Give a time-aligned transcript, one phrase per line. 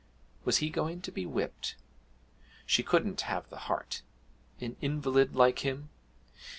[0.45, 1.75] Was he going to be whipped?
[2.65, 4.01] she couldn't have the heart
[4.59, 5.89] an invalid like him!